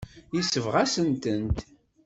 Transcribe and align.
Yesbeɣ-asen-tent. 0.35 1.57